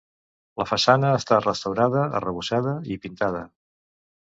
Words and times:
La 0.61 0.65
façana 0.69 1.11
està 1.17 1.37
restaurada, 1.43 2.07
arrebossada 2.21 2.75
i 2.97 3.01
pintada. 3.07 3.47